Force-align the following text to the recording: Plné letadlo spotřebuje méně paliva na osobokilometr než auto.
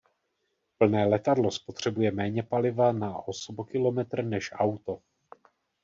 Plné 0.77 1.05
letadlo 1.05 1.51
spotřebuje 1.51 2.11
méně 2.11 2.43
paliva 2.43 2.91
na 2.91 3.17
osobokilometr 3.27 4.23
než 4.23 4.49
auto. 4.53 5.01